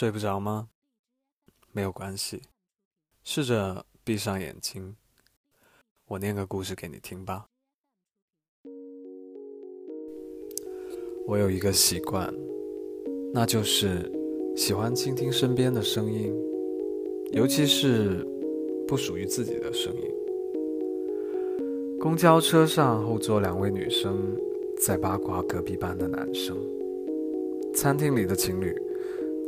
[0.00, 0.70] 睡不着吗？
[1.72, 2.40] 没有关系，
[3.22, 4.96] 试着闭上眼睛，
[6.06, 7.44] 我念个故事给你听吧。
[11.26, 12.32] 我有一个习惯，
[13.34, 14.10] 那就是
[14.56, 16.34] 喜欢倾听身边的声音，
[17.32, 18.26] 尤其是
[18.88, 20.10] 不属于自己的声音。
[22.00, 24.34] 公交车上后座两位女生
[24.80, 26.56] 在八卦隔壁班的男生，
[27.74, 28.74] 餐厅里的情侣。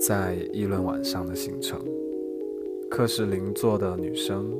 [0.00, 1.78] 在议论晚上的行程，
[2.88, 4.50] 课室邻座的女生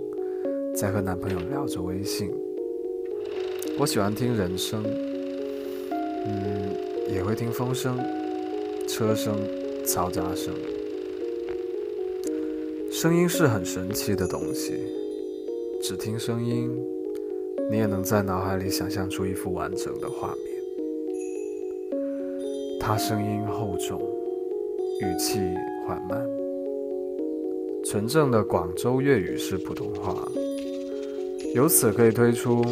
[0.74, 2.30] 在和男朋友聊着微信。
[3.78, 4.84] 我喜欢听人声，
[6.26, 6.76] 嗯，
[7.10, 7.96] 也会听风声、
[8.86, 9.34] 车声、
[9.82, 10.52] 嘈杂声。
[12.92, 14.74] 声音是很神奇的东西，
[15.80, 16.70] 只听声音，
[17.70, 20.44] 你也能在脑海里想象出一幅完整的画面。
[22.78, 23.98] 它声音厚重。
[25.00, 25.40] 语气
[25.86, 26.22] 缓慢，
[27.82, 30.30] 纯正的广州粤语式普通话，
[31.54, 32.62] 由此可以推出，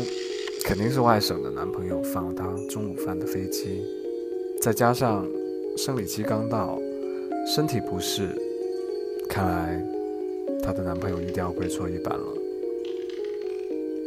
[0.63, 3.83] 肯定是外省的男朋友放了她中午饭的飞机，
[4.61, 5.27] 再加上
[5.79, 6.79] 生理期刚到，
[7.47, 8.29] 身体不适，
[9.27, 9.83] 看来
[10.63, 12.27] 她的男朋友一定要跪错一板了。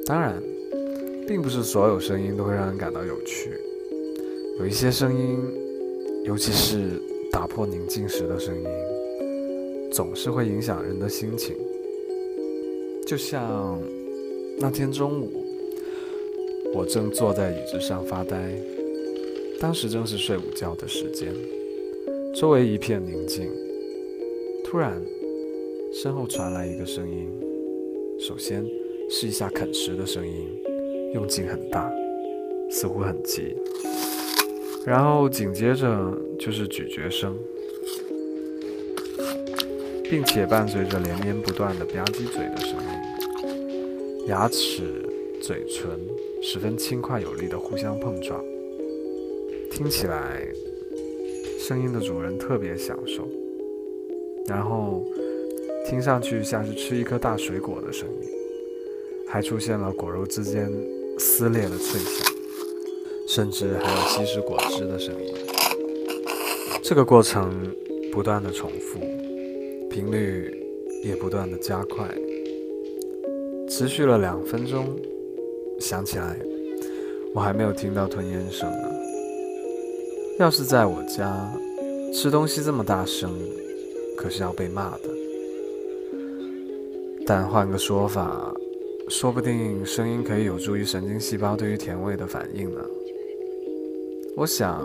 [0.06, 0.40] 当然，
[1.28, 3.50] 并不是所有声音都会让人感到有趣，
[4.60, 5.40] 有一些声音，
[6.24, 7.02] 尤其是。
[7.32, 8.68] 打破宁静时的声音，
[9.92, 11.56] 总是会影响人的心情。
[13.08, 13.82] 就像
[14.60, 15.46] 那天中午，
[16.74, 18.38] 我正坐在椅子上发呆，
[19.60, 21.34] 当时正是睡午觉的时间，
[22.36, 23.50] 周围一片宁静。
[24.64, 25.02] 突然，
[25.94, 27.30] 身后传来一个声音，
[28.20, 28.66] 首先
[29.10, 30.48] 是一下啃食的声音，
[31.14, 31.92] 用劲很大，
[32.70, 33.56] 似乎很急。
[34.86, 37.38] 然后紧接着就是咀嚼声，
[40.10, 45.08] 并且伴随着连绵不断的吧唧嘴的声音，牙齿、
[45.40, 46.00] 嘴唇
[46.42, 48.44] 十分轻快有力的互相碰撞，
[49.70, 50.48] 听起来
[51.60, 53.28] 声音的主人特别享受。
[54.48, 55.06] 然后
[55.86, 58.30] 听上去像是吃一颗大水果的声音，
[59.28, 60.68] 还出现了果肉之间
[61.20, 62.41] 撕裂的脆响。
[63.34, 65.34] 甚至还有吸食果汁的声音。
[66.84, 67.74] 这个过程
[68.12, 69.00] 不断的重复，
[69.90, 70.54] 频率
[71.02, 72.06] 也不断的加快，
[73.70, 74.86] 持续了两分钟。
[75.80, 76.38] 想起来，
[77.34, 78.92] 我还没有听到吞咽声呢。
[80.38, 81.50] 要是在我家
[82.14, 83.32] 吃东西这么大声，
[84.18, 85.10] 可是要被骂的。
[87.26, 88.54] 但换个说法，
[89.08, 92.82] 说不定声音可以有助于神经细胞对于甜味的反应呢。
[94.38, 94.82] 我想，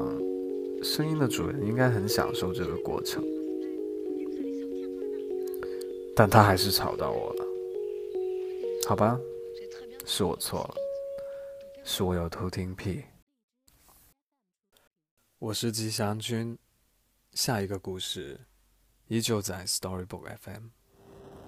[0.83, 3.25] 声音的主人应该很享受这个过程，
[6.15, 7.47] 但他还是吵到我了。
[8.87, 9.19] 好吧，
[10.05, 10.75] 是我错了，
[11.85, 13.05] 是我有偷听癖。
[15.39, 16.59] 我是吉祥君，
[17.33, 18.39] 下一个故事
[19.09, 20.65] 依旧在 Storybook FM。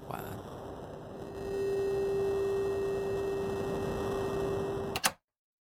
[0.08, 0.57] 晚安。